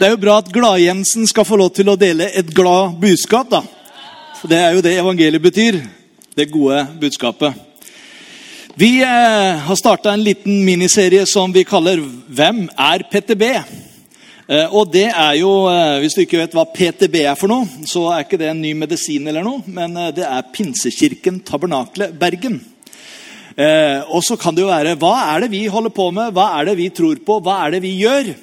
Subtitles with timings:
[0.00, 3.50] Det er jo bra at Glad-Jensen skal få lov til å dele et glad budskap.
[3.50, 3.58] da.
[4.40, 5.76] For Det er jo det evangeliet betyr.
[6.34, 7.52] Det gode budskapet.
[8.80, 13.44] Vi eh, har starta en liten miniserie som vi kaller 'Hvem er PTB?'
[14.48, 17.68] Eh, og det er jo, eh, Hvis du ikke vet hva PTB er for noe,
[17.84, 22.60] så er ikke det en ny medisin, eller noe, men det er Pinsekirken Tabernakle Bergen.
[24.08, 26.32] Og så kan det jo være Hva er det vi holder på med?
[26.32, 27.42] Hva er det vi tror på?
[27.42, 28.34] Hva er det vi gjør?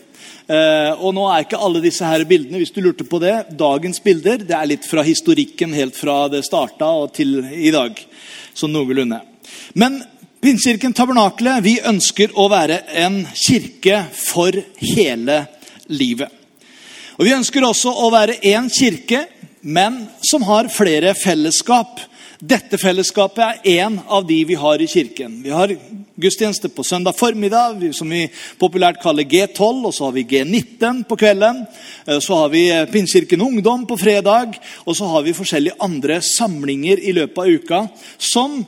[0.48, 4.00] Eh, og nå er ikke alle disse her bildene hvis du lurte på det, dagens
[4.04, 4.46] bilder.
[4.48, 8.00] Det er litt fra historikken helt fra det starta og til i dag.
[8.56, 9.20] Sånn noenlunde.
[9.76, 10.00] Men
[10.42, 15.42] Pinsekirken Tabernakle vi ønsker å være en kirke for hele
[15.92, 16.32] livet.
[17.18, 19.26] Og Vi ønsker også å være én kirke,
[19.62, 21.98] men som har flere fellesskap.
[22.38, 25.40] Dette fellesskapet er én av de vi har i kirken.
[25.42, 25.72] Vi har
[26.22, 28.28] gudstjeneste på søndag formiddag, som vi
[28.62, 29.88] populært kaller G12.
[29.90, 31.66] Og så har vi G19 på kvelden.
[32.06, 34.54] Eh, Så har vi Pinnkirken Ungdom på fredag.
[34.86, 38.66] Og så har vi forskjellige andre samlinger i løpet av uka som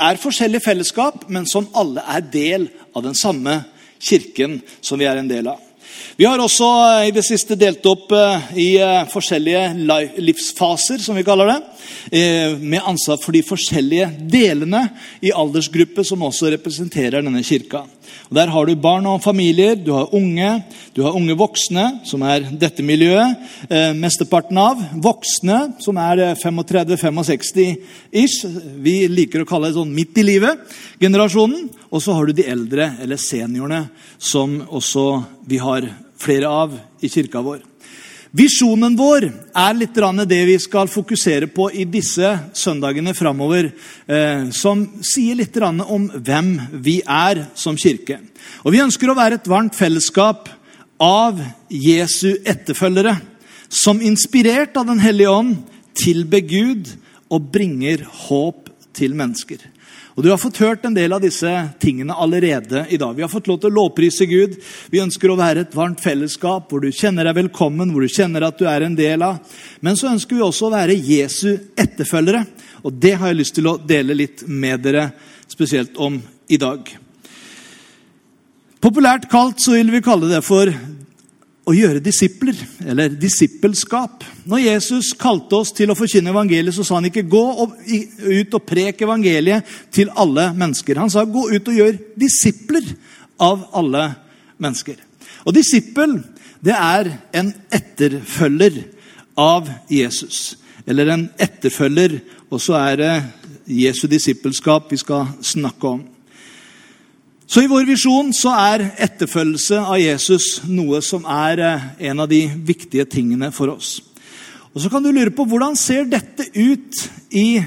[0.00, 3.64] er forskjellige fellesskap, men som alle er del av den samme
[4.00, 5.60] kirken som vi er en del av.
[6.16, 9.62] Vi har også eh, i det siste delt opp eh, i eh, forskjellige
[10.20, 11.60] livsfaser, som vi kaller det.
[12.60, 14.84] Med ansvar for de forskjellige delene
[15.22, 17.84] i aldersgruppe som også representerer denne kirka.
[18.30, 20.64] Og Der har du barn og familier, du har unge,
[20.94, 23.36] du har unge voksne, som er dette miljøet.
[23.68, 27.76] Eh, mesteparten av voksne, som er 35-65
[28.12, 28.46] ish.
[28.82, 31.68] Vi liker å kalle det sånn midt i livet-generasjonen.
[31.90, 33.86] Og så har du de eldre, eller seniorene,
[34.18, 35.88] som også vi har
[36.22, 37.71] flere av i kirka vår.
[38.32, 43.68] Visjonen vår er litt det vi skal fokusere på i disse søndagene framover,
[44.08, 48.20] eh, som sier litt om hvem vi er som kirke.
[48.64, 50.48] Og Vi ønsker å være et varmt fellesskap
[50.98, 53.20] av Jesu etterfølgere,
[53.68, 55.56] som inspirert av Den hellige ånd
[55.92, 56.88] tilber Gud
[57.28, 59.71] og bringer håp til mennesker.
[60.14, 61.50] Og Du har fått hørt en del av disse
[61.80, 63.14] tingene allerede i dag.
[63.16, 64.58] Vi har fått lov til å lovprise Gud.
[64.92, 68.44] Vi ønsker å være et varmt fellesskap hvor du kjenner deg velkommen, hvor du kjenner
[68.44, 69.40] at du er en del av.
[69.80, 72.44] Men så ønsker vi også å være Jesu etterfølgere.
[72.84, 75.08] Og det har jeg lyst til å dele litt med dere,
[75.48, 76.20] spesielt om
[76.52, 76.92] i dag.
[78.82, 80.68] Populært kalt så vil vi kalle det for
[81.62, 82.56] å gjøre disipler,
[82.90, 84.24] eller disippelskap.
[84.50, 87.44] Når Jesus kalte oss til å forkynne evangeliet, så sa han ikke 'gå
[88.42, 90.98] ut og prek evangeliet til alle mennesker'.
[90.98, 92.82] Han sa 'gå ut og gjør disipler
[93.38, 94.14] av alle
[94.58, 94.98] mennesker'.
[95.46, 96.22] Og disippel,
[96.64, 98.82] det er en etterfølger
[99.36, 100.56] av Jesus.
[100.86, 102.20] Eller en etterfølger,
[102.50, 103.24] og så er det
[103.66, 106.11] Jesu disippelskap vi skal snakke om.
[107.52, 112.30] Så I vår visjon så er etterfølgelse av Jesus noe som er eh, en av
[112.30, 113.98] de viktige tingene for oss.
[114.72, 117.60] Og Så kan du lure på hvordan ser dette ut i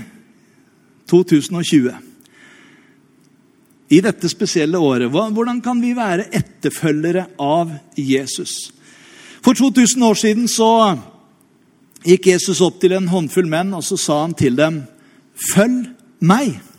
[1.06, 1.94] 2020?
[3.94, 5.12] I dette spesielle året.
[5.14, 8.74] Hvordan kan vi være etterfølgere av Jesus?
[9.46, 10.96] For 2000 år siden så
[12.02, 14.82] gikk Jesus opp til en håndfull menn og så sa han til dem,
[15.38, 15.94] 'Følg
[16.26, 16.75] meg'.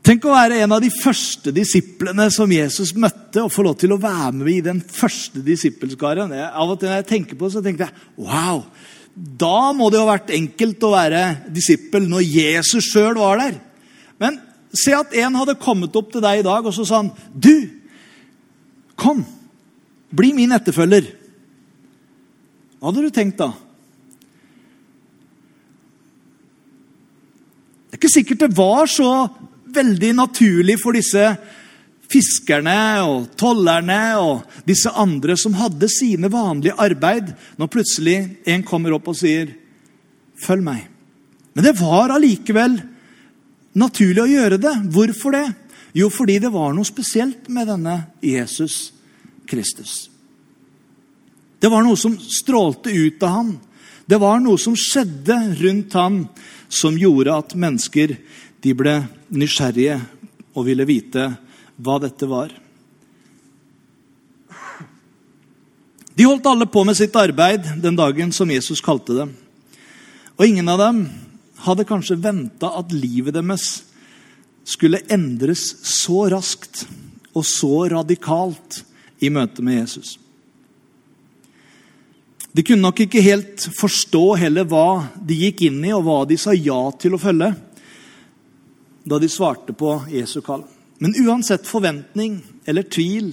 [0.00, 3.92] Tenk å være en av de første disiplene som Jesus møtte, og få lov til
[3.92, 6.32] å være med i den første disippelskaren.
[6.32, 8.62] Av og til når jeg tenker på det, så tenker jeg wow,
[9.14, 13.58] da må det jo ha vært enkelt å være disippel når Jesus sjøl var der.
[14.22, 14.38] Men
[14.72, 17.68] se at en hadde kommet opp til deg i dag, og så sa han Du,
[18.96, 19.20] kom,
[20.16, 21.10] bli min etterfølger.
[22.80, 23.50] Hva hadde du tenkt da?
[27.90, 29.10] Det er ikke sikkert det var så
[29.74, 31.24] veldig naturlig for disse
[32.10, 32.76] fiskerne
[33.06, 38.16] og tollerne og disse andre som hadde sine vanlige arbeid, når plutselig
[38.50, 39.54] en kommer opp og sier
[40.40, 40.88] 'følg meg'.
[41.54, 42.80] Men det var allikevel
[43.74, 44.74] naturlig å gjøre det.
[44.90, 45.54] Hvorfor det?
[45.94, 48.92] Jo, fordi det var noe spesielt med denne Jesus
[49.46, 50.10] Kristus.
[51.60, 53.50] Det var noe som strålte ut av ham.
[54.06, 56.28] Det var noe som skjedde rundt ham,
[56.68, 58.16] som gjorde at mennesker
[58.60, 58.96] de ble
[59.32, 59.98] nysgjerrige
[60.54, 61.26] og ville vite
[61.80, 62.52] hva dette var.
[66.14, 69.30] De holdt alle på med sitt arbeid den dagen som Jesus kalte dem.
[70.36, 71.04] Og ingen av dem
[71.64, 73.82] hadde kanskje venta at livet deres
[74.68, 76.84] skulle endres så raskt
[77.32, 78.82] og så radikalt
[79.24, 80.18] i møte med Jesus.
[82.52, 86.38] De kunne nok ikke helt forstå heller hva de gikk inn i, og hva de
[86.40, 87.52] sa ja til å følge,
[89.04, 90.64] da de svarte på Jesu kall.
[91.00, 93.32] Men uansett forventning eller tvil,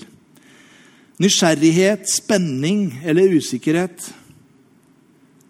[1.19, 4.14] nysgjerrighet, spenning eller usikkerhet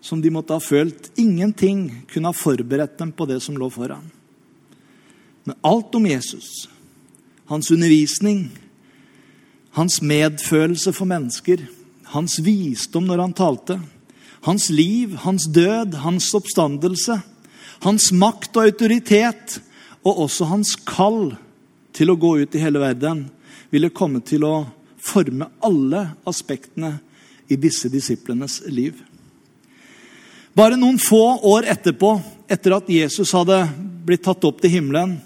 [0.02, 4.06] som de måtte ha følt, ingenting kunne ha forberedt dem på det som lå foran.
[5.44, 6.68] Men alt om Jesus,
[7.52, 8.48] hans undervisning,
[9.76, 11.66] hans medfølelse for mennesker,
[12.16, 13.80] hans visdom når han talte,
[14.48, 17.20] hans liv, hans død, hans oppstandelse,
[17.84, 19.60] hans makt og autoritet,
[20.08, 21.36] og også hans kall
[21.96, 23.26] til å gå ut i hele verden,
[23.74, 24.56] ville komme til å
[25.02, 26.98] forme alle aspektene
[27.52, 28.96] i disse disiplenes liv.
[30.58, 32.16] Bare noen få år etterpå,
[32.50, 33.60] etter at Jesus hadde
[34.08, 35.18] blitt tatt opp til himmelen,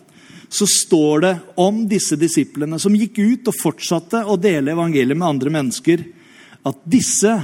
[0.52, 5.30] så står det om disse disiplene som gikk ut og fortsatte å dele evangeliet med
[5.30, 6.04] andre mennesker
[6.68, 7.38] at disse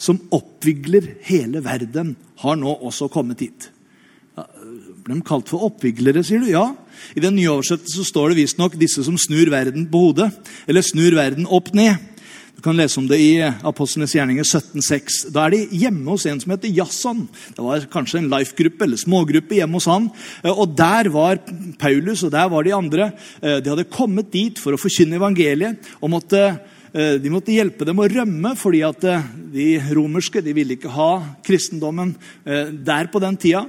[0.00, 3.68] som oppvigler hele verden, har nå også kommet hit.
[5.04, 6.50] Ble de kalt for oppviglere, sier du?
[6.52, 6.70] Ja.
[7.16, 10.32] I den nye oversettelsen står det visstnok 'disse som snur verden på hodet',
[10.68, 11.98] eller 'snur verden opp ned'.
[12.56, 15.32] Du kan lese om det i Apostlenes gjerninger 17,6.
[15.32, 17.28] Da er de hjemme hos en som heter Jasson.
[17.56, 20.10] Det var kanskje en life-gruppe eller smågruppe hjemme hos han.
[20.44, 21.38] Og Der var
[21.78, 23.12] Paulus og der var de andre.
[23.40, 26.60] De hadde kommet dit for å forkynne evangeliet og måtte
[26.90, 30.90] Eh, de måtte hjelpe dem å rømme, fordi at eh, de romerske de ville ikke
[30.90, 31.12] ha
[31.46, 33.62] kristendommen eh, der på den tida.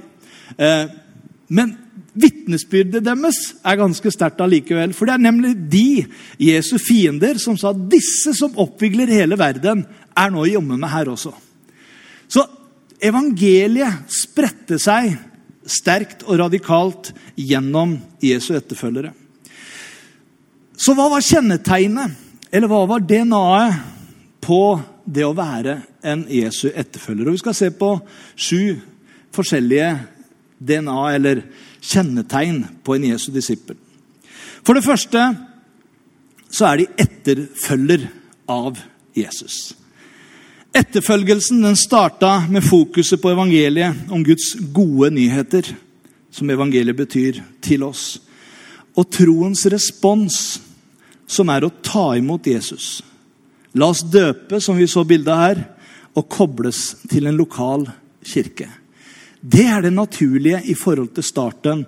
[1.52, 1.74] Men
[2.16, 4.94] vitnesbyrdet deres er ganske sterkt allikevel.
[4.96, 6.04] For det er nemlig de,
[6.40, 9.84] Jesu fiender, som sa disse som oppvigler hele verden,
[10.16, 11.32] er nå jammen meg her også.
[12.32, 12.44] Så
[13.02, 15.12] evangeliet spredte seg
[15.68, 19.12] sterkt og radikalt gjennom Jesu etterfølgere.
[20.76, 22.16] Så hva var kjennetegnet
[22.52, 23.90] eller hva var DNA-et
[24.42, 24.62] på
[25.04, 27.28] det å være en Jesu etterfølger?
[27.28, 27.92] Og Vi skal se på
[28.34, 28.80] sju
[29.32, 29.92] forskjellige
[30.66, 31.42] DNA, eller
[31.82, 33.76] kjennetegn, på en Jesu disippel.
[34.62, 35.22] For det første
[36.52, 38.08] så er de etterfølger
[38.50, 38.78] av
[39.16, 39.72] Jesus.
[40.72, 45.66] Etterfølgelsen den starta med fokuset på evangeliet om Guds gode nyheter,
[46.32, 48.20] som evangeliet betyr, til oss.
[48.96, 50.38] Og troens respons
[51.28, 53.00] som er å ta imot Jesus.
[53.76, 55.62] La oss døpe, som vi så bildet her,
[56.16, 57.86] og kobles til en lokal
[58.24, 58.68] kirke.
[59.42, 61.84] Det er det naturlige i forhold til starten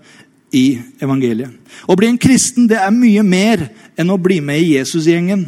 [0.55, 1.51] i evangeliet.
[1.87, 3.69] Å bli en kristen det er mye mer
[3.99, 5.47] enn å bli med i Jesusgjengen.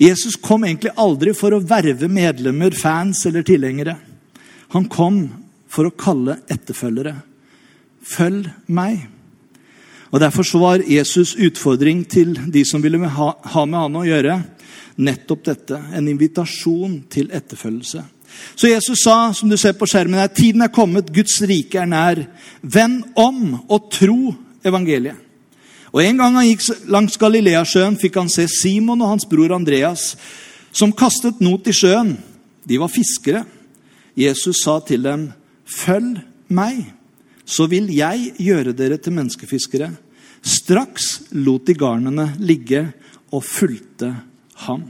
[0.00, 3.96] Jesus kom egentlig aldri for å verve medlemmer, fans eller tilhengere.
[4.74, 5.22] Han kom
[5.70, 7.14] for å kalle etterfølgere.
[8.10, 9.04] Følg meg.
[10.10, 13.34] Og Derfor så var Jesus' utfordring til de som ville ha,
[13.66, 14.40] med han å gjøre,
[14.98, 15.78] nettopp dette.
[15.94, 18.02] En invitasjon til etterfølgelse.
[18.54, 21.88] Så Jesus sa, som du ser på skjermen her, tiden er kommet, Guds rike er
[21.88, 22.22] nær.
[22.62, 24.34] Vend om og tro
[24.64, 25.16] evangeliet.
[25.90, 30.14] Og En gang han gikk langs Galileasjøen, fikk han se Simon og hans bror Andreas,
[30.72, 32.14] som kastet not i sjøen.
[32.62, 33.42] De var fiskere.
[34.14, 35.32] Jesus sa til dem,
[35.66, 37.00] 'Følg meg'
[37.50, 39.90] så vil jeg gjøre dere til menneskefiskere.
[40.40, 42.92] Straks lot de garnene ligge
[43.32, 44.14] og fulgte
[44.66, 44.86] ham.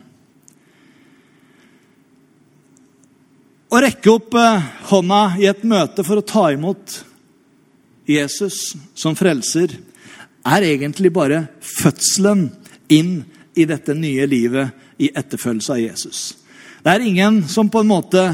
[3.71, 6.97] Å rekke opp eh, hånda i et møte for å ta imot
[8.11, 9.77] Jesus som frelser
[10.51, 12.49] er egentlig bare fødselen
[12.91, 13.21] inn
[13.55, 16.23] i dette nye livet i etterfølgelse av Jesus.
[16.83, 18.25] Det er ingen som på en måte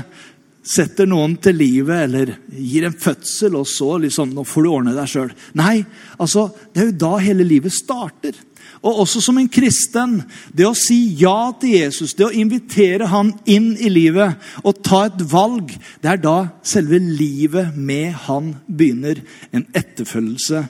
[0.67, 4.97] setter noen til livet eller gir en fødsel, og så liksom, nå får du ordne
[4.97, 5.35] deg sjøl.
[5.61, 5.83] Nei,
[6.17, 8.41] altså, det er jo da hele livet starter.
[8.85, 10.19] Og også som en kristen,
[10.53, 15.07] det å si ja til Jesus, det å invitere han inn i livet og ta
[15.09, 19.23] et valg, det er da selve livet med han begynner.
[19.51, 20.67] En etterfølgelse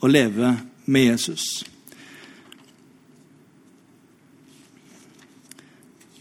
[0.00, 0.54] å leve
[0.86, 1.64] med Jesus.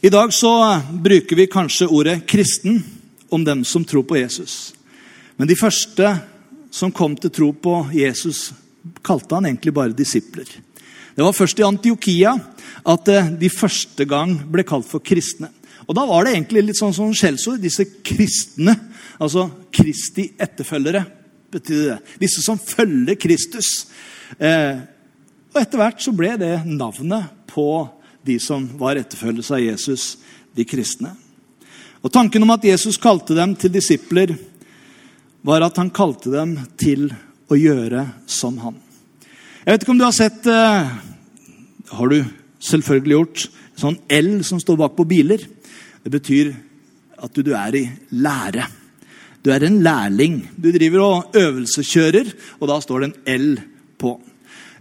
[0.03, 2.81] I dag så bruker vi kanskje ordet kristen
[3.31, 4.73] om dem som tror på Jesus.
[5.39, 6.09] Men de første
[6.73, 8.49] som kom til tro på Jesus,
[9.05, 10.49] kalte han egentlig bare disipler.
[11.13, 12.33] Det var først i Antiokia
[12.89, 15.51] at eh, de første gang ble kalt for kristne.
[15.87, 17.61] Og Da var det egentlig litt sånn som skjellsord.
[17.61, 18.75] Disse kristne,
[19.21, 21.03] altså Kristi etterfølgere,
[21.53, 22.17] betydde det.
[22.23, 23.85] Disse som følger Kristus.
[24.39, 24.79] Eh,
[25.53, 27.67] og Etter hvert så ble det navnet på
[28.25, 30.17] de som var etterfølgelse av Jesus.
[30.53, 31.09] de kristne.
[32.05, 34.35] Og Tanken om at Jesus kalte dem til disipler,
[35.41, 37.07] var at han kalte dem til
[37.49, 38.82] å gjøre som han.
[39.63, 40.91] Jeg vet ikke om du har sett uh,
[41.95, 42.17] Har du
[42.63, 43.43] selvfølgelig gjort
[43.79, 45.45] sånn L som står bak på biler?
[46.03, 46.51] Det betyr
[47.23, 47.83] at du, du er i
[48.19, 48.67] lære.
[49.43, 50.41] Du er en lærling.
[50.59, 53.47] Du driver og øvelseskjører, og da står det en L
[53.99, 54.13] på.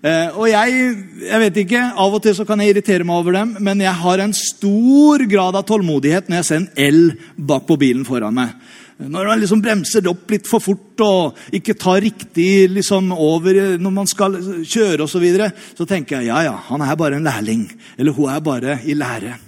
[0.03, 0.85] Uh, og jeg,
[1.29, 3.95] jeg vet ikke, Av og til så kan jeg irritere meg over dem, men jeg
[4.03, 7.03] har en stor grad av tålmodighet når jeg ser en L
[7.39, 8.59] bak på bilen foran meg.
[9.01, 13.95] Når man liksom bremser opp litt for fort og ikke tar riktig liksom over når
[13.95, 17.27] man skal kjøre osv., så, videre, så tenker jeg ja, ja, han er bare en
[17.27, 17.65] lærling.
[17.97, 19.39] Eller hun er bare i lære.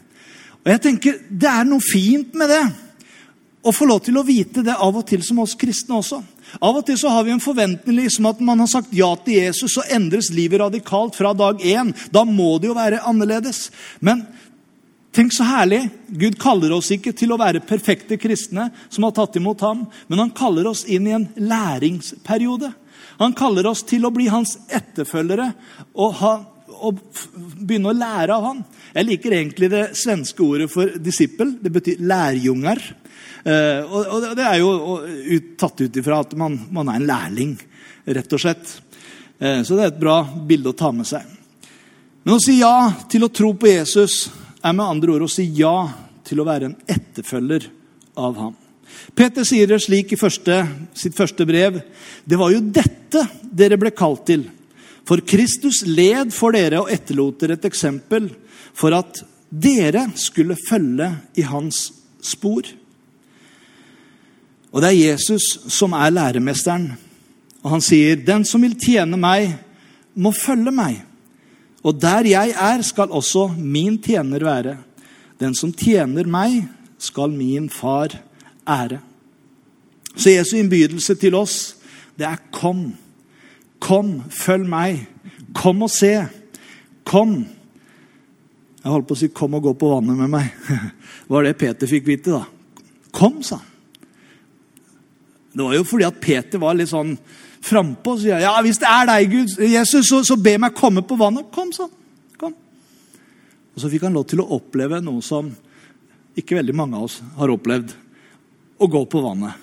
[0.64, 2.64] Og jeg tenker, Det er noe fint med det.
[3.64, 6.18] Å få lov til å vite det av og til som oss kristne også.
[6.60, 9.38] Av og til så har vi en forventning liksom at man har sagt ja til
[9.40, 11.94] Jesus, så endres livet radikalt fra dag én.
[12.12, 13.70] Da må det jo være annerledes.
[14.04, 14.26] Men
[15.14, 15.88] Tenk så herlig.
[16.08, 20.22] Gud kaller oss ikke til å være perfekte kristne som har tatt imot ham, men
[20.24, 22.72] han kaller oss inn i en læringsperiode.
[23.20, 25.52] Han kaller oss til å bli hans etterfølgere
[25.92, 26.32] og, ha,
[26.74, 26.98] og
[27.62, 28.66] begynne å lære av ham.
[28.90, 31.60] Jeg liker egentlig det svenske ordet for disippel.
[31.62, 32.82] Det betyr lærjunger.
[33.46, 37.58] Eh, og, Det er jo tatt ut ifra at man, man er en lærling,
[38.18, 38.78] rett og slett.
[39.38, 41.22] Eh, så det er et bra bilde å ta med seg.
[42.24, 44.24] Men å si ja til å tro på Jesus
[44.64, 45.76] er med andre ord å si ja
[46.24, 47.68] til å være en etterfølger
[48.16, 48.54] av ham.
[49.16, 50.62] Peter sier det slik i første,
[50.96, 51.80] sitt første brev.
[52.24, 54.46] Det var jo dette dere ble kalt til.
[55.04, 58.30] For Kristus led for dere og etterlot dere et eksempel
[58.76, 61.86] for at dere skulle følge i hans
[62.24, 62.64] spor.
[64.74, 66.88] Og det er Jesus som er læremesteren.
[67.62, 69.54] Og han sier, 'Den som vil tjene meg,
[70.14, 71.13] må følge meg.'
[71.84, 74.76] Og der jeg er, skal også min tjener være.
[75.40, 76.62] Den som tjener meg,
[76.98, 78.14] skal min far
[78.64, 79.00] ære.
[80.16, 81.76] Så Jesu innbydelse til oss,
[82.16, 82.86] det er kom.
[83.82, 85.02] Kom, følg meg.
[85.54, 86.14] Kom og se.
[87.04, 87.42] Kom.
[88.84, 90.52] Jeg holdt på å si 'kom og gå på vannet med meg'.
[90.68, 92.44] Det var det Peter fikk vite, da.
[93.12, 93.66] Kom, sa han.
[95.54, 97.18] Det var jo fordi at Peter var litt sånn
[97.64, 101.04] frampå og sier ja, hvis det er deg, Gud, Jesus, så, så be meg komme
[101.06, 101.48] på vannet.
[101.54, 101.92] Kom, sånn.
[102.40, 102.54] Kom.
[103.74, 105.50] Og Så fikk han lov til å oppleve noe som
[106.38, 107.94] ikke veldig mange av oss har opplevd.
[108.74, 109.62] Å gå på vannet.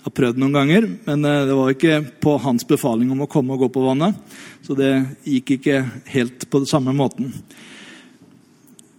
[0.00, 3.30] Jeg har prøvd noen ganger, men eh, det var ikke på hans befaling om å
[3.30, 4.16] komme og gå på vannet.
[4.64, 4.92] Så det
[5.26, 5.80] gikk ikke
[6.14, 7.32] helt på den samme måten.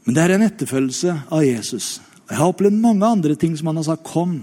[0.06, 1.98] Men det er en etterfølgelse av Jesus.
[2.28, 4.42] Jeg har opplevd mange andre ting som han har sagt 'kom'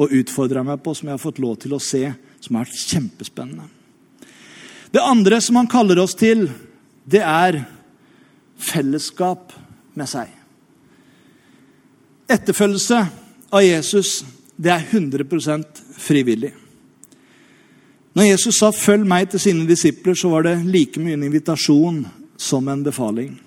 [0.00, 3.68] og utfordra meg på, som jeg har fått lov til å se som er kjempespennende.
[4.90, 6.48] Det andre som han kaller oss til,
[7.06, 7.62] det er
[8.60, 9.52] fellesskap
[9.94, 10.30] med seg.
[12.30, 12.98] Etterfølgelse
[13.50, 14.20] av Jesus,
[14.56, 16.52] det er 100% frivillig.
[18.14, 22.06] Når Jesus sa 'følg meg' til sine disipler, så var det like mye en invitasjon
[22.36, 23.38] som en befaling.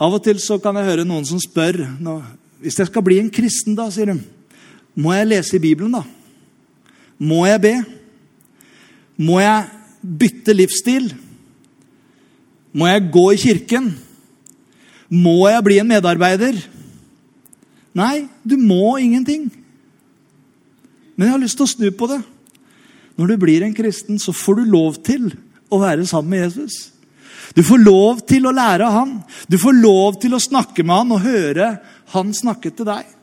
[0.00, 1.86] Av og til så kan jeg høre noen som spør
[2.60, 4.20] hvis jeg skal bli en kristen, da, sier de,
[4.96, 6.02] må jeg lese i Bibelen, da?
[7.24, 7.74] Må jeg be?
[9.24, 9.68] Må jeg
[10.20, 11.08] bytte livsstil?
[12.74, 13.92] Må jeg gå i kirken?
[15.08, 16.58] Må jeg bli en medarbeider?
[17.94, 19.46] Nei, du må ingenting.
[21.14, 22.20] Men jeg har lyst til å snu på det.
[23.14, 25.28] Når du blir en kristen, så får du lov til
[25.70, 26.90] å være sammen med Jesus.
[27.54, 29.12] Du får lov til å lære av han.
[29.46, 31.68] Du får lov til å snakke med han og høre
[32.16, 33.13] han snakke til deg.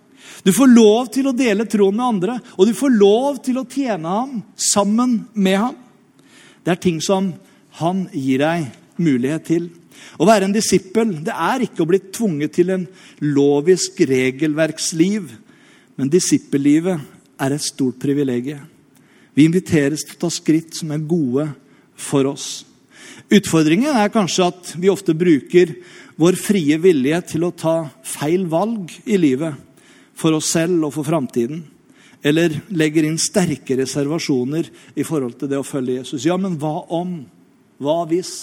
[0.45, 3.67] Du får lov til å dele troen med andre, og du får lov til å
[3.69, 5.77] tjene ham sammen med ham.
[6.61, 7.31] Det er ting som
[7.81, 8.67] han gir deg
[9.01, 9.69] mulighet til.
[10.21, 12.87] Å være en disippel det er ikke å bli tvunget til en
[13.21, 15.29] lovisk regelverksliv.
[15.97, 17.01] Men disippellivet
[17.41, 18.65] er et stort privilegium.
[19.33, 21.47] Vi inviteres til å ta skritt som er gode
[21.95, 22.65] for oss.
[23.31, 25.71] Utfordringen er kanskje at vi ofte bruker
[26.19, 29.70] vår frie vilje til å ta feil valg i livet
[30.17, 31.63] for oss selv og for framtiden.
[32.21, 36.27] Eller legger inn sterke reservasjoner i forhold til det å følge Jesus.
[36.27, 37.21] Ja, men hva om?
[37.81, 38.33] Hva hvis?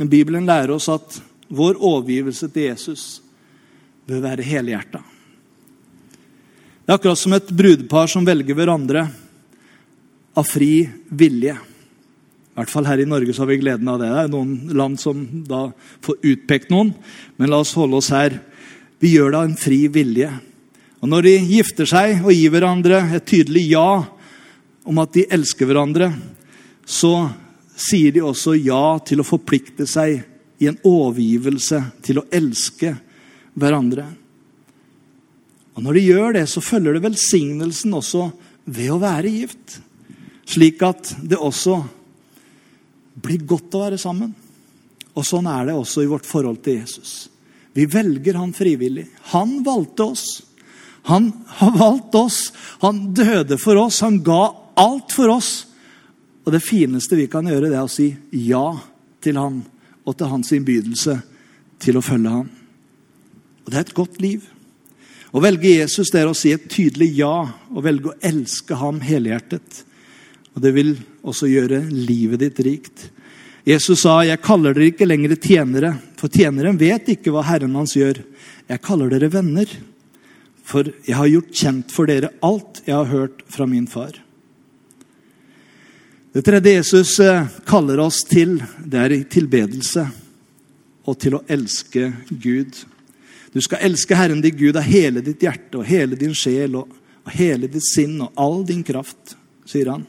[0.00, 3.04] Men Bibelen lærer oss at vår overgivelse til Jesus
[4.08, 5.02] bør være helhjerta.
[6.80, 9.04] Det er akkurat som et brudepar som velger hverandre
[10.34, 11.54] av fri vilje.
[11.54, 14.08] I hvert fall her i Norge så har vi gleden av det.
[14.10, 15.68] Det er noen land som da
[16.02, 16.90] får utpekt noen.
[17.38, 18.40] Men la oss holde oss her
[19.00, 20.30] vi gjør det av en fri vilje.
[21.00, 24.02] Og Når de gifter seg og gir hverandre et tydelig ja
[24.84, 26.10] om at de elsker hverandre,
[26.84, 27.30] så
[27.80, 30.20] sier de også ja til å forplikte seg
[30.60, 32.92] i en overgivelse til å elske
[33.56, 34.04] hverandre.
[35.76, 38.26] Og Når de gjør det, så følger det velsignelsen også
[38.68, 39.78] ved å være gift.
[40.44, 41.78] Slik at det også
[43.20, 44.34] blir godt å være sammen.
[45.16, 47.30] Og sånn er det også i vårt forhold til Jesus.
[47.76, 49.06] Vi velger han frivillig.
[49.32, 50.42] Han valgte oss.
[51.02, 52.52] Han har valgt oss.
[52.80, 54.00] Han døde for oss.
[54.00, 54.42] Han ga
[54.74, 55.66] alt for oss.
[56.44, 58.08] Og det fineste vi kan gjøre, det er å si
[58.48, 58.64] ja
[59.22, 59.60] til han
[60.08, 61.18] og til hans innbydelse
[61.80, 62.48] til å følge ham.
[63.64, 64.48] Og det er et godt liv.
[65.30, 67.34] Å velge Jesus det er å si et tydelig ja
[67.70, 69.84] og velge å elske ham helhjertet.
[70.56, 73.04] Og det vil også gjøre livet ditt rikt.
[73.64, 77.94] Jesus sa, 'Jeg kaller dere ikke lenger tjenere, for tjeneren vet ikke hva Herren hans
[77.94, 78.24] gjør.'
[78.68, 79.66] 'Jeg kaller dere venner,
[80.64, 84.22] for jeg har gjort kjent for dere alt jeg har hørt fra min far.'
[86.32, 90.04] Det tredje Jesus eh, kaller oss til, det er tilbedelse
[91.10, 92.76] og til å elske Gud.
[93.50, 96.92] Du skal elske Herren din Gud av hele ditt hjerte og hele din sjel og,
[97.26, 99.34] og hele ditt sinn og all din kraft,
[99.66, 100.06] sier han.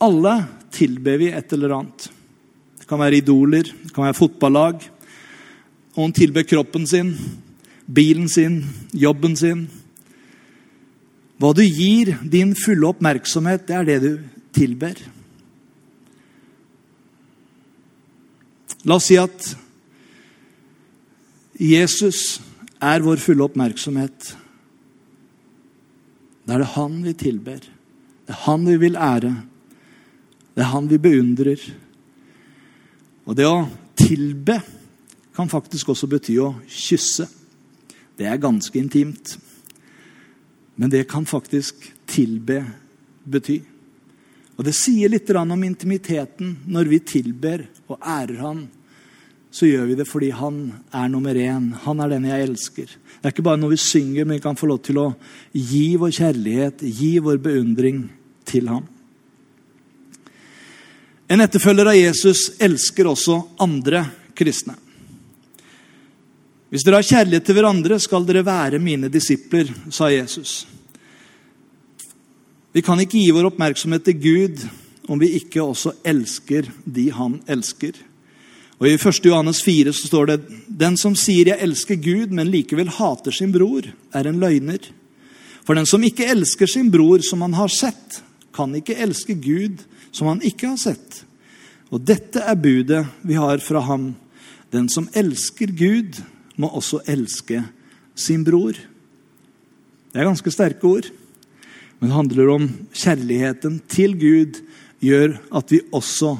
[0.00, 0.34] Alle
[0.72, 2.08] tilber vi et eller annet.
[2.80, 4.82] Det kan være idoler, det kan være fotballag.
[5.96, 7.14] Noen tilber kroppen sin,
[7.86, 8.62] bilen sin,
[8.96, 9.66] jobben sin.
[11.42, 14.12] Hva du gir din fulle oppmerksomhet, det er det du
[14.54, 14.96] tilber.
[18.88, 19.52] La oss si at
[21.62, 22.40] Jesus
[22.82, 24.32] er vår fulle oppmerksomhet.
[26.42, 27.60] Da er det han vi tilber.
[27.62, 29.34] Det er han vi vil ære.
[30.52, 31.60] Det er han vi beundrer.
[33.24, 33.64] Og det å
[33.96, 34.58] tilbe
[35.32, 37.28] kan faktisk også bety å kysse.
[38.18, 39.36] Det er ganske intimt.
[40.76, 42.62] Men det kan faktisk tilbe
[43.24, 43.60] bety.
[44.56, 48.68] Og Det sier litt om intimiteten når vi tilber og ærer Han.
[49.50, 51.72] Så gjør vi det fordi Han er nummer én.
[51.84, 52.86] Han er den jeg elsker.
[52.86, 55.14] Det er ikke bare når vi synger, men vi kan få lov til å
[55.52, 58.10] gi vår kjærlighet, gi vår beundring
[58.44, 58.91] til ham.
[61.32, 64.02] En etterfølger av Jesus elsker også andre
[64.36, 64.74] kristne.
[66.68, 70.66] Hvis dere har kjærlighet til hverandre, skal dere være mine disipler, sa Jesus.
[72.72, 74.64] Vi kan ikke gi vår oppmerksomhet til Gud
[75.08, 77.96] om vi ikke også elsker de han elsker.
[78.80, 79.24] Og I 1.
[79.24, 83.52] Johannes 4 så står det den som sier 'jeg elsker Gud', men likevel hater sin
[83.52, 84.80] bror, er en løgner.
[85.64, 89.84] For den som ikke elsker sin bror som han har sett, kan ikke elske Gud
[90.12, 91.22] som han ikke har sett.
[91.92, 94.12] Og dette er budet vi har fra ham.
[94.72, 96.20] Den som elsker Gud,
[96.56, 97.62] må også elske
[98.14, 98.76] sin bror.
[100.12, 101.08] Det er ganske sterke ord.
[101.98, 104.60] Men det handler om kjærligheten til Gud
[105.02, 106.36] gjør at vi også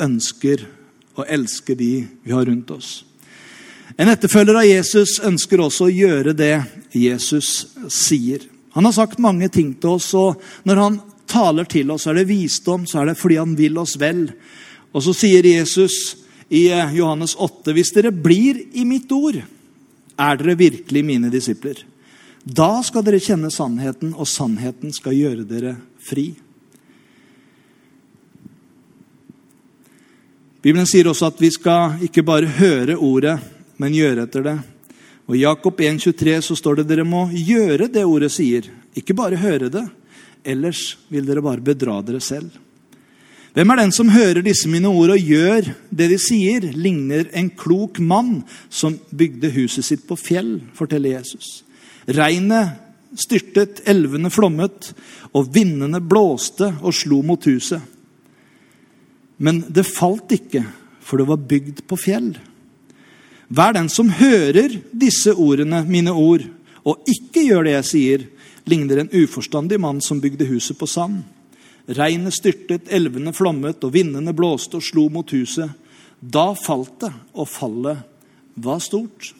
[0.00, 0.64] ønsker
[1.18, 1.92] å elske de
[2.24, 2.90] vi har rundt oss.
[4.00, 6.54] En etterfølger av Jesus ønsker også å gjøre det
[6.96, 8.46] Jesus sier.
[8.72, 12.28] Han har sagt mange ting til oss, og når han taler til oss, er det
[12.28, 14.26] visdom, så er det fordi han vil oss vel.
[14.90, 16.16] Og så sier Jesus
[16.50, 19.38] i eh, Johannes 8.: Hvis dere blir i mitt ord,
[20.20, 21.84] er dere virkelig mine disipler.
[22.44, 26.32] Da skal dere kjenne sannheten, og sannheten skal gjøre dere fri.
[30.60, 33.38] Bibelen sier også at vi skal ikke bare høre ordet,
[33.80, 34.58] men gjøre etter det.
[35.30, 38.66] Og I Jakob 1,23 så står det dere må gjøre det ordet sier,
[38.98, 39.86] ikke bare høre det.
[40.44, 42.50] Ellers vil dere bare bedra dere selv.
[43.50, 46.68] Hvem er den som hører disse mine ord og gjør det de sier?
[46.70, 51.64] Ligner en klok mann som bygde huset sitt på fjell, forteller Jesus.
[52.06, 52.78] Regnet
[53.18, 54.92] styrtet, elvene flommet,
[55.34, 57.82] og vindene blåste og slo mot huset.
[59.42, 60.62] Men det falt ikke,
[61.02, 62.32] for det var bygd på fjell.
[63.50, 66.44] Hver den som hører disse ordene, mine ord,
[66.86, 68.26] og ikke gjør det jeg sier,
[68.70, 71.24] ligner en uforstandig mann som bygde huset på sand.
[71.90, 75.72] Regnet styrtet, elvene flommet, og vindene blåste og slo mot huset.
[76.20, 78.02] Da falt det, og fallet
[78.60, 79.32] var stort.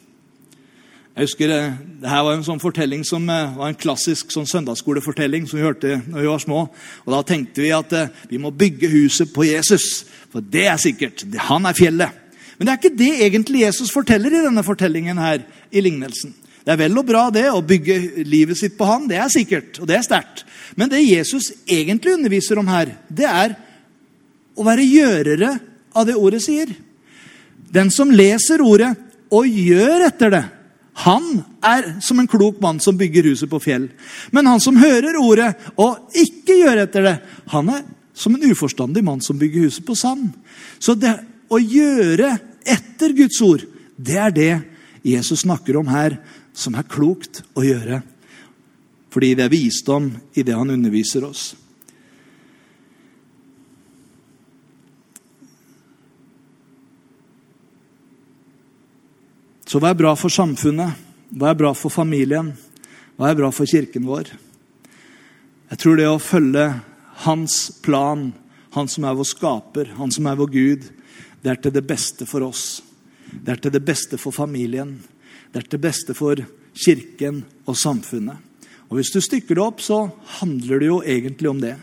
[1.11, 4.47] Jeg husker eh, det her var en sånn fortelling som eh, var en klassisk sånn
[4.47, 6.61] søndagsskolefortelling som vi hørte når vi var små.
[7.03, 10.79] Og Da tenkte vi at eh, vi må bygge huset på Jesus, for det er
[10.79, 11.25] sikkert.
[11.51, 12.15] Han er fjellet.
[12.55, 16.31] Men det er ikke det egentlig Jesus forteller i denne fortellingen her i lignelsen.
[16.61, 19.79] Det er vel og bra det å bygge livet sitt på han, det er sikkert,
[19.81, 20.43] og det er sterkt.
[20.77, 23.55] Men det Jesus egentlig underviser om her, det er
[24.53, 25.55] å være gjørere
[25.97, 26.71] av det ordet sier.
[27.71, 28.91] Den som leser ordet
[29.31, 30.43] og gjør etter det,
[31.01, 31.27] han
[31.65, 33.87] er som en klok mann som bygger huset på fjell.
[34.35, 37.15] Men han som hører ordet og ikke gjør etter det,
[37.53, 40.33] han er som en uforstandig mann som bygger huset på sand.
[40.83, 41.15] Så det
[41.51, 42.35] å gjøre
[42.67, 43.63] etter Guds ord.
[43.95, 44.51] Det er det
[45.01, 46.19] Jesus snakker om her,
[46.53, 48.01] som er klokt å gjøre.
[49.11, 51.51] Fordi det er visdom i det han underviser oss.
[59.71, 60.99] Så hva er bra for samfunnet?
[61.31, 62.49] Hva er bra for familien?
[63.15, 64.33] Hva er bra for kirken vår?
[65.71, 66.65] Jeg tror det å følge
[67.23, 68.33] hans plan,
[68.75, 70.89] han som er vår skaper, han som er vår Gud,
[71.39, 72.81] det er til det beste for oss.
[73.31, 74.97] Det er til det beste for familien.
[75.51, 76.39] Det er til beste for
[76.71, 78.37] kirken og samfunnet.
[78.91, 80.09] Og Hvis du stykker det opp, så
[80.39, 81.77] handler det jo egentlig om det.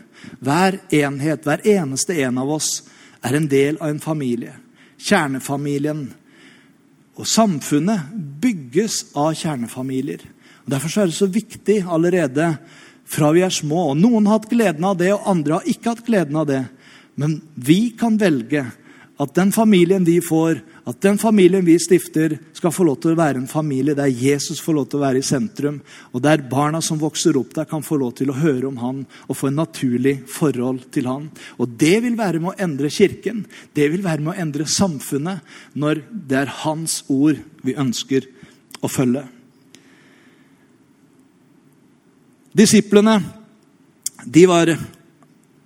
[0.45, 2.83] Hver enhet, hver eneste en av oss,
[3.25, 4.53] er en del av en familie.
[4.97, 6.03] Kjernefamilien.
[7.17, 10.21] Og samfunnet bygges av kjernefamilier.
[10.65, 12.51] Og Derfor er det så viktig allerede
[13.09, 13.89] fra vi er små.
[13.91, 16.63] Og Noen har hatt gleden av det, og andre har ikke hatt gleden av det.
[17.19, 18.67] Men vi kan velge
[19.19, 23.19] at den familien vi får, at den familien vi stifter, skal få lov til å
[23.19, 25.77] være en familie der Jesus får lov til å være i sentrum,
[26.13, 29.03] og der barna som vokser opp der, kan få lov til å høre om han
[29.27, 31.29] og få en naturlig forhold til han.
[31.61, 33.45] Og Det vil være med å endre kirken,
[33.77, 35.45] det vil være med å endre samfunnet,
[35.77, 38.25] når det er hans ord vi ønsker
[38.81, 39.27] å følge.
[42.55, 43.19] Disiplene
[44.25, 44.73] de var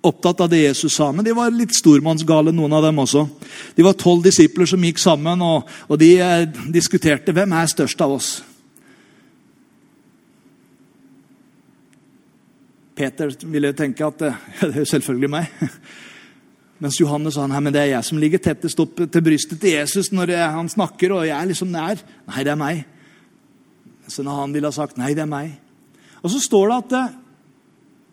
[0.04, 1.10] opptatt av det Jesus sa.
[1.12, 3.26] Men de var litt stormannsgale, noen av dem også.
[3.76, 8.04] De var tolv disipler som gikk sammen, og, og de eh, diskuterte hvem er størst
[8.04, 8.34] av oss.
[12.94, 15.50] Peter ville tenke at eh, det er selvfølgelig meg.
[16.84, 20.10] Mens Johannes sa men det er jeg som ligger tettest opp til brystet til Jesus
[20.12, 22.00] når han snakker, og jeg er liksom nær.
[22.28, 22.82] Nei, det er meg.
[24.10, 25.54] Så når han ville ha sagt nei, det er meg.
[26.20, 27.14] Og så står det at eh,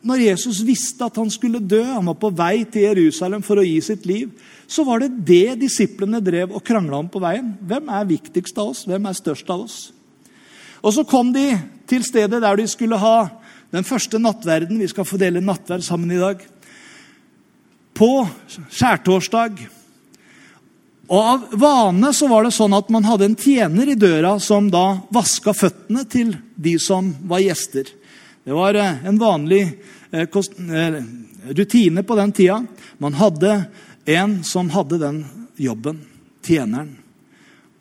[0.02, 3.66] når Jesus visste at han skulle dø, han var på vei til Jerusalem for å
[3.66, 4.32] gi sitt liv,
[4.66, 7.52] så var det det disiplene drev og krangla om på veien.
[7.68, 8.86] Hvem er viktigst av oss?
[8.90, 9.78] Hvem er størst av oss?
[10.82, 11.54] Og Så kom de
[11.86, 13.30] til stedet der de skulle ha
[13.72, 14.80] den første nattverden.
[14.82, 16.42] Vi skal fordele nattverd sammen i dag.
[17.94, 19.62] På skjærtorsdag.
[21.12, 24.72] Og Av vane så var det sånn at man hadde en tjener i døra som
[24.72, 27.92] da vaska føttene til de som var gjester.
[28.44, 29.62] Det var eh, en vanlig
[30.12, 31.04] eh, eh,
[31.48, 32.66] rutine på den tida.
[32.98, 33.64] Man hadde
[34.06, 35.26] en som hadde den
[35.56, 36.02] jobben.
[36.42, 36.96] Tjeneren.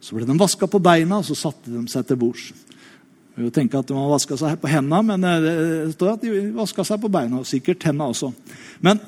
[0.01, 2.51] Så ble de vaska på beina, og så satte de seg til bords.
[3.37, 6.85] Vi vil tenke at de vaska seg på hendene, men det står at de vaska
[6.85, 7.41] seg på beina.
[7.41, 8.29] og Sikkert hendene også.
[8.85, 9.01] Men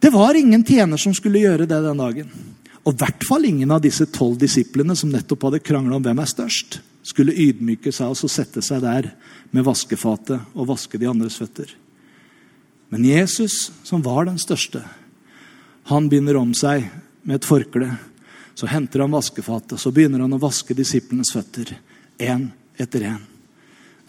[0.00, 2.28] det var ingen tjener som skulle gjøre det den dagen.
[2.84, 6.20] Og i hvert fall ingen av disse tolv disiplene som nettopp hadde krangla om hvem
[6.20, 9.10] er størst, skulle ydmyke seg og sette seg der
[9.54, 11.72] med vaskefatet og vaske de andres føtter.
[12.90, 14.82] Men Jesus, som var den største,
[15.90, 16.88] han binder om seg
[17.22, 17.88] med et forkle.
[18.54, 21.72] Så henter han vaskefatet, så begynner han å vaske disiplenes føtter.
[22.20, 23.20] Én etter én.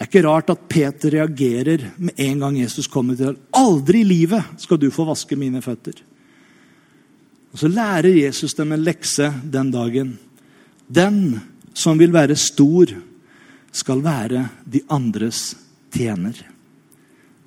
[0.01, 4.07] Det er ikke rart at Peter reagerer med en gang Jesus kommer til Aldri i
[4.07, 5.99] livet skal du få vaske mine føtter.
[7.53, 10.15] Og Så lærer Jesus dem en lekse den dagen.
[10.87, 11.39] Den
[11.73, 12.91] som vil være stor,
[13.71, 15.53] skal være de andres
[15.93, 16.35] tjener.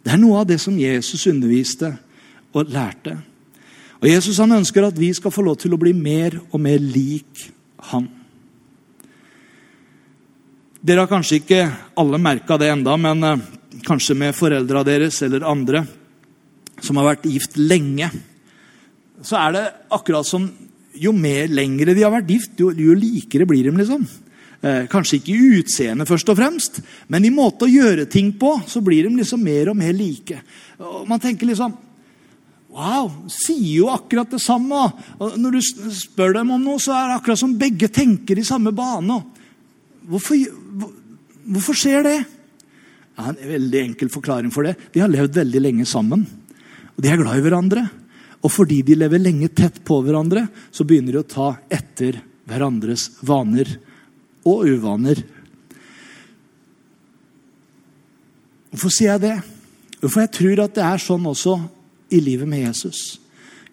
[0.04, 1.90] Det er noe av det som Jesus underviste
[2.54, 3.16] og lærte.
[4.00, 6.80] Og Jesus han ønsker at vi skal få lov til å bli mer og mer
[6.80, 7.46] lik
[7.90, 8.08] han.
[10.84, 11.60] Dere har kanskje ikke
[11.96, 13.44] alle merka det enda, men eh,
[13.86, 15.86] kanskje med foreldra deres eller andre
[16.84, 18.10] som har vært gift lenge,
[19.24, 20.50] så er det akkurat som
[21.00, 23.74] jo mer lengre de har vært gift, jo, jo likere blir de.
[23.78, 24.04] liksom.
[24.64, 26.78] Eh, kanskje ikke i utseendet, først og fremst,
[27.12, 30.38] men i måte å gjøre ting på, så blir de liksom mer og mer like.
[30.80, 31.80] Og man tenker liksom
[32.74, 34.80] Wow, sier jo akkurat det samme.
[35.22, 38.42] Og når du spør dem om noe, så er det akkurat som begge tenker i
[38.42, 39.20] samme bane.
[40.10, 40.40] Hvorfor,
[41.54, 42.16] hvorfor skjer det?
[43.14, 44.74] Ja, en veldig enkel forklaring for det.
[44.90, 46.26] De har levd veldig lenge sammen.
[46.96, 47.84] Og de er glad i hverandre.
[48.44, 53.08] Og fordi de lever lenge tett på hverandre, så begynner de å ta etter hverandres
[53.24, 53.70] vaner
[54.44, 55.22] og uvaner.
[58.74, 59.36] Hvorfor sier jeg det?
[60.04, 61.56] For jeg tror at det er sånn også
[62.12, 63.04] i livet med Jesus.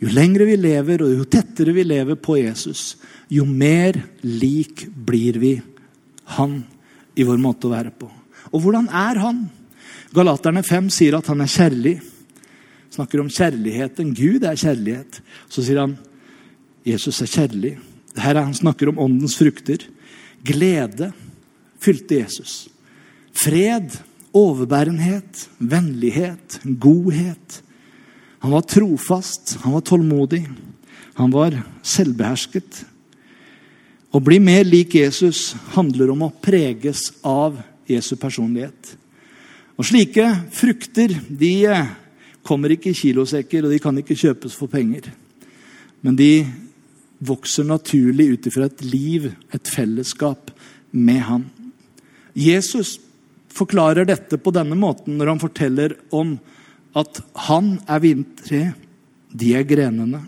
[0.02, 2.96] Jo lengre vi lever, og jo tettere vi lever på Jesus,
[3.30, 5.52] jo mer lik blir vi
[6.38, 6.62] han
[7.14, 8.08] i vår måte å være på.
[8.52, 9.44] Og hvordan er han?
[10.16, 11.96] Galaterne 5 sier at han er kjærlig.
[12.92, 14.12] Snakker om kjærligheten.
[14.16, 15.22] Gud er kjærlighet.
[15.50, 15.96] Så sier han
[16.88, 17.76] Jesus er kjærlig.
[18.18, 19.86] Her er han snakker om åndens frukter.
[20.44, 21.12] Glede
[21.82, 22.68] fylte Jesus.
[23.38, 23.96] Fred,
[24.36, 27.62] overbærenhet, vennlighet, godhet.
[28.42, 30.44] Han var trofast, han var tålmodig.
[31.20, 32.84] Han var selvbehersket.
[34.12, 38.96] Å bli mer lik Jesus handler om å preges av Jesu personlighet.
[39.80, 41.54] Og Slike frukter de
[42.48, 45.12] kommer ikke i kilosekker, og de kan ikke kjøpes for penger.
[46.02, 46.46] Men de
[47.22, 50.52] vokser naturlig ut ifra et liv, et fellesskap
[50.92, 51.46] med Han.
[52.34, 52.98] Jesus
[53.52, 56.38] forklarer dette på denne måten når han forteller om
[56.98, 58.62] at han er vinttre,
[59.32, 60.24] de er grenene.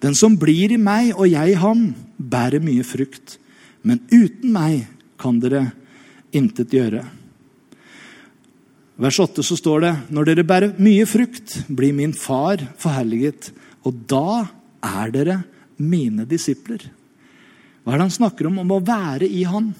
[0.00, 1.86] Den som blir i meg og jeg i ham,
[2.18, 3.38] bærer mye frukt.
[3.84, 4.86] Men uten meg
[5.20, 5.70] kan dere
[6.34, 7.04] intet gjøre.
[8.94, 13.50] Vers 8 så står det når dere bærer mye frukt, blir min far forherliget.
[13.84, 14.44] Og da
[14.86, 15.38] er dere
[15.82, 16.84] mine disipler.
[17.82, 18.62] Hva er det han snakker om?
[18.62, 19.72] Om å være i Han.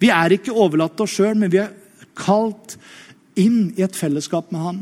[0.00, 1.74] Vi er ikke overlatt oss sjøl, men vi er
[2.18, 2.78] kalt
[3.38, 4.80] inn i et fellesskap med Han.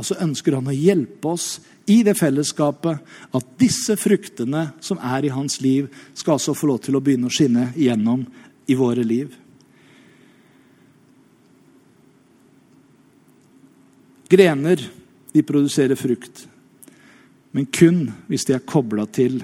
[0.00, 1.58] Og så ønsker han å hjelpe oss
[1.92, 3.00] i det fellesskapet.
[3.36, 7.28] At disse fruktene som er i hans liv, skal også få lov til å begynne
[7.28, 8.24] å skinne igjennom
[8.66, 9.34] i våre liv.
[14.30, 14.82] Grener
[15.34, 16.44] de produserer frukt,
[17.52, 19.40] men kun hvis de er kobla til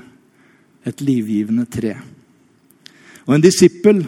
[0.86, 1.96] et livgivende tre.
[3.26, 4.04] Og En disippel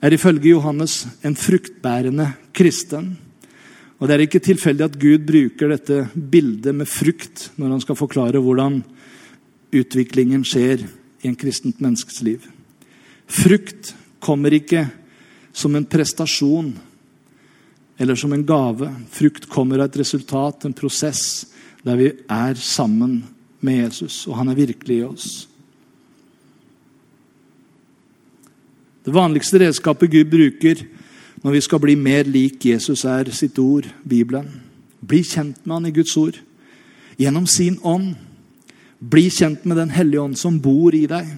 [0.00, 3.16] er ifølge Johannes en fruktbærende kristen.
[3.98, 7.98] Og Det er ikke tilfeldig at Gud bruker dette bildet med frukt når han skal
[7.98, 8.82] forklare hvordan
[9.74, 10.84] utviklingen skjer
[11.24, 12.42] i en kristent menneskes liv.
[13.26, 14.86] Frukt kommer ikke
[15.52, 16.74] som en prestasjon
[17.96, 18.90] eller som en gave.
[19.10, 21.46] Frukt kommer av et resultat, en prosess,
[21.84, 23.22] der vi er sammen
[23.64, 25.28] med Jesus, og han er virkelig i oss.
[29.04, 30.80] Det vanligste redskapet Gud bruker
[31.44, 34.48] når vi skal bli mer lik Jesus, er sitt ord, Bibelen.
[35.04, 36.38] Bli kjent med han i Guds ord.
[37.20, 38.14] Gjennom sin ånd.
[38.98, 41.28] Bli kjent med Den hellige ånd som bor i deg.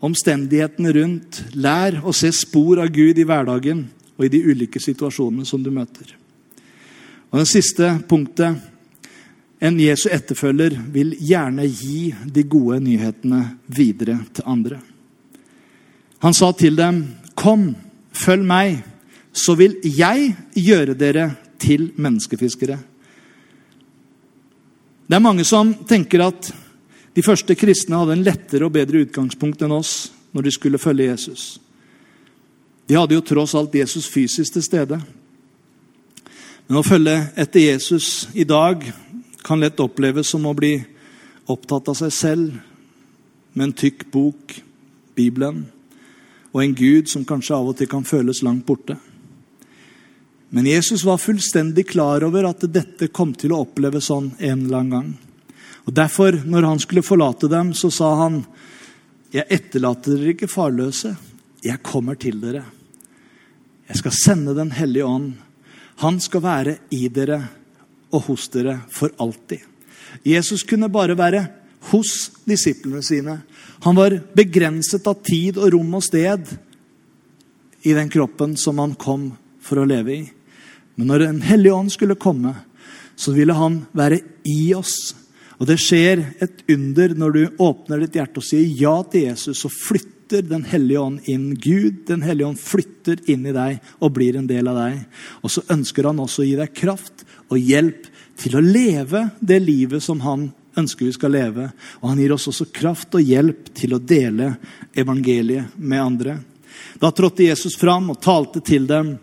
[0.00, 1.42] Omstendighetene rundt.
[1.52, 3.84] Lær å se spor av Gud i hverdagen
[4.20, 6.12] og i de ulike situasjonene som du møter.
[7.32, 8.58] Og Det siste punktet
[9.60, 13.40] en Jesu etterfølger vil gjerne gi de gode nyhetene
[13.72, 14.80] videre til andre.
[16.20, 17.76] Han sa til dem, 'Kom,
[18.12, 18.84] følg meg,
[19.32, 22.78] så vil jeg gjøre dere til menneskefiskere'.
[25.08, 26.52] Det er mange som tenker at
[27.14, 31.10] de første kristne hadde en lettere og bedre utgangspunkt enn oss når de skulle følge
[31.10, 31.60] Jesus.
[32.90, 34.96] De hadde jo tross alt Jesus fysisk til stede.
[36.66, 38.82] Men å følge etter Jesus i dag
[39.46, 40.72] kan lett oppleves som å bli
[41.46, 42.56] opptatt av seg selv
[43.54, 44.56] med en tykk bok,
[45.14, 45.60] Bibelen
[46.50, 48.96] og en Gud som kanskje av og til kan føles langt borte.
[50.50, 54.80] Men Jesus var fullstendig klar over at dette kom til å oppleves sånn en eller
[54.80, 55.14] annen gang.
[55.86, 58.44] Og Derfor, når han skulle forlate dem, så sa han,
[59.30, 61.16] 'Jeg etterlater dere ikke farløse.
[61.62, 62.79] Jeg kommer til dere.'
[63.90, 65.34] 'Jeg skal sende Den hellige ånd.
[65.98, 67.42] Han skal være i dere
[68.12, 69.66] og hos dere for alltid.'
[70.24, 71.46] Jesus kunne bare være
[71.90, 73.40] hos disiplene sine.
[73.82, 76.50] Han var begrenset av tid og rom og sted
[77.82, 79.30] i den kroppen som han kom
[79.62, 80.24] for å leve i.
[80.94, 82.54] Men når Den hellige ånd skulle komme,
[83.16, 85.14] så ville han være i oss.
[85.60, 89.60] Og det skjer et under når du åpner ditt hjerte og sier ja til Jesus.
[89.60, 91.54] Så flytter Den hellige ånd inn.
[91.54, 95.02] Gud, Den hellige ånd, flytter inn i deg og blir en del av deg.
[95.42, 98.06] Og så ønsker han også å gi deg kraft og hjelp
[98.40, 101.70] til å leve det livet som han ønsker vi skal leve.
[102.00, 104.54] Og han gir oss også kraft og hjelp til å dele
[104.94, 106.38] evangeliet med andre.
[107.00, 109.16] Da trådte Jesus fram og talte til dem.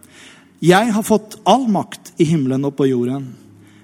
[0.59, 3.29] Jeg har fått all makt i himmelen og på jorden.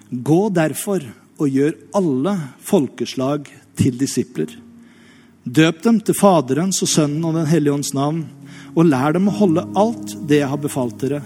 [0.09, 1.05] Gå derfor
[1.39, 4.62] og gjør alle folkeslag til disipler.
[5.43, 8.23] Døp dem til Faderens og Sønnen og Den hellige ånds navn,
[8.73, 11.19] og lær dem å holde alt det jeg har befalt dere.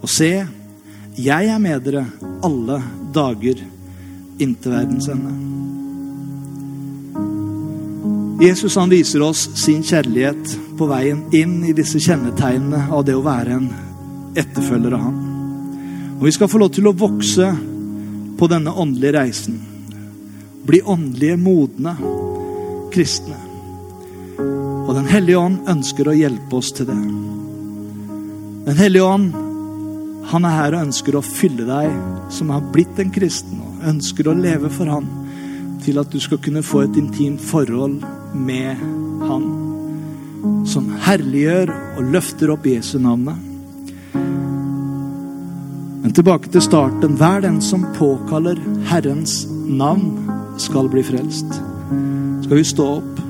[0.00, 0.46] Og se,
[1.20, 2.06] jeg er med dere
[2.44, 2.80] alle
[3.14, 3.60] dager
[4.40, 5.34] inntil verdens ende.
[8.44, 13.22] Jesus han viser oss sin kjærlighet på veien inn i disse kjennetegnene av det å
[13.24, 13.70] være en
[14.40, 15.22] etterfølger av ham.
[16.16, 17.52] Og Vi skal få lov til å vokse
[18.40, 19.60] på denne åndelige reisen.
[20.64, 21.94] Bli åndelige, modne
[22.94, 23.36] kristne.
[24.84, 27.00] Og Den hellige ånd ønsker å hjelpe oss til det.
[28.64, 29.32] Den hellige ånd
[30.30, 31.90] han er her og ønsker å fylle deg
[32.32, 35.08] som har blitt en kristen, og ønsker å leve for han,
[35.84, 38.00] til at du skal kunne få et intimt forhold
[38.32, 38.80] med
[39.28, 39.44] han.
[40.68, 43.36] Som herliggjør og løfter opp Jesu navnet.
[46.04, 47.16] Men tilbake til starten.
[47.20, 50.18] Hver den som påkaller Herrens navn,
[50.60, 51.73] skal bli frelst.
[52.44, 53.20] Skal vi stå opp?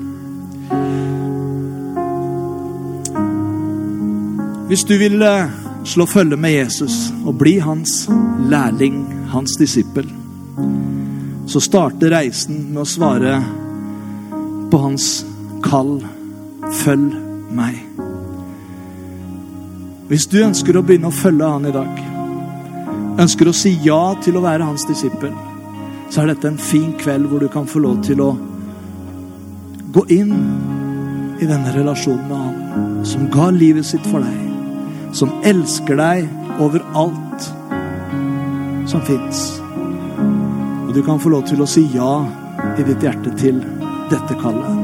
[4.67, 5.21] Hvis du vil
[5.87, 8.09] slå følge med Jesus og bli hans
[8.51, 8.97] lærling,
[9.31, 10.09] hans disippel,
[11.47, 13.37] så starter reisen med å svare
[14.71, 15.23] på hans
[15.63, 16.01] kall
[16.83, 17.15] 'Følg
[17.55, 17.85] meg'.
[20.09, 22.03] Hvis du ønsker å begynne å følge han i dag,
[23.19, 25.31] ønsker å si ja til å være hans disippel,
[26.09, 28.54] så er dette en fin kveld hvor du kan få lov til å
[29.95, 30.33] gå inn
[31.39, 34.45] i denne relasjonen med han som ga livet sitt for deg
[35.15, 36.25] som elsker deg
[36.59, 37.45] over alt
[38.89, 39.45] som fins.
[40.85, 42.25] Og du kan få lov til å si ja
[42.75, 43.61] i ditt hjerte til
[44.11, 44.83] dette kallet.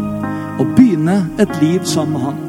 [0.62, 2.40] Og begynne et liv sammen med Han.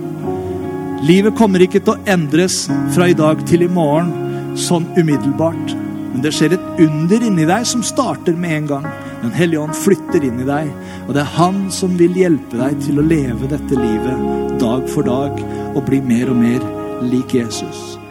[1.02, 4.12] Livet kommer ikke til å endres fra i dag til i morgen
[4.58, 5.74] sånn umiddelbart.
[6.12, 8.90] Men det skjer et under inni deg som starter med en gang.
[9.22, 10.70] Den hellige ånd flytter inn i deg,
[11.06, 15.06] og det er Han som vil hjelpe deg til å leve dette livet dag for
[15.06, 16.70] dag og bli mer og mer
[17.06, 18.01] lik Jesus.